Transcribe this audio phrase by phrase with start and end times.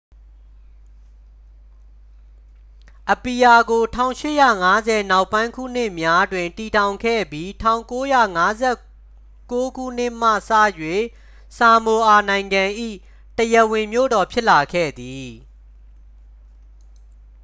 [3.13, 3.83] အပီယာကို
[4.47, 7.89] 1850 နောက်ပိုင်းခုနှစ်များတွင် တည်ထောင်ခဲ့ပြီး 1959
[9.77, 10.33] ခုနှစ်မှစ၍
[11.57, 12.63] ဆာမိုအာနိုင်ငံ၏
[13.37, 15.29] တရားဝင်မြို့တော် ဖြစ်လာခဲ့သည်